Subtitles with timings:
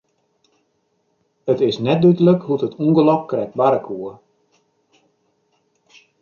[1.53, 4.11] It is net dúdlik hoe't it ûngelok krekt barre koe.